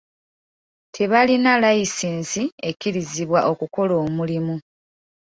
Tebalina 0.95 1.51
layisinsi 1.61 2.43
ekkirizibwa 2.69 3.39
okukola 3.51 3.93
omulimu. 4.05 4.55